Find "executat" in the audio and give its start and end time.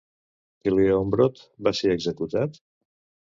1.99-2.59